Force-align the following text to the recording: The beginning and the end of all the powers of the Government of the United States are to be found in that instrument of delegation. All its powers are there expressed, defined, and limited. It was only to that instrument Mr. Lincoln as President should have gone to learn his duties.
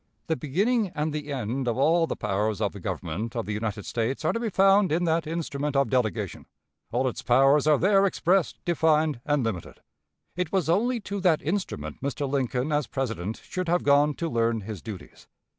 The 0.25 0.35
beginning 0.35 0.91
and 0.95 1.13
the 1.13 1.31
end 1.31 1.67
of 1.67 1.77
all 1.77 2.07
the 2.07 2.15
powers 2.15 2.59
of 2.59 2.71
the 2.73 2.79
Government 2.79 3.35
of 3.35 3.45
the 3.45 3.53
United 3.53 3.85
States 3.85 4.25
are 4.25 4.33
to 4.33 4.39
be 4.39 4.49
found 4.49 4.91
in 4.91 5.03
that 5.03 5.27
instrument 5.27 5.75
of 5.75 5.91
delegation. 5.91 6.47
All 6.91 7.07
its 7.07 7.21
powers 7.21 7.67
are 7.67 7.77
there 7.77 8.07
expressed, 8.07 8.57
defined, 8.65 9.21
and 9.27 9.43
limited. 9.43 9.79
It 10.35 10.51
was 10.51 10.69
only 10.69 10.99
to 11.01 11.19
that 11.19 11.43
instrument 11.43 12.01
Mr. 12.01 12.27
Lincoln 12.27 12.71
as 12.71 12.87
President 12.87 13.43
should 13.43 13.69
have 13.69 13.83
gone 13.83 14.15
to 14.15 14.27
learn 14.27 14.61
his 14.61 14.81
duties. 14.81 15.27